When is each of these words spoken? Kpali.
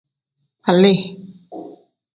Kpali. 0.63 0.93